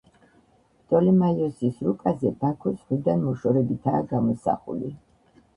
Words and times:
პტოლემაიოსის 0.85 1.77
რუკაზე 1.89 2.31
ბაქო 2.45 2.73
ზღვიდან 2.79 3.23
მოშორებითაა 3.27 4.01
გამოსახული. 4.15 4.95